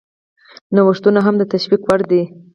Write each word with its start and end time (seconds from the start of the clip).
نوښتونه 0.75 1.19
هم 1.25 1.35
د 1.37 1.43
تشویق 1.53 1.81
وړ 1.85 1.99
دي. 2.11 2.23